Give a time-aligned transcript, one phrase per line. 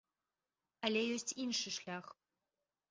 [0.89, 2.05] Але ёсць іншы шлях.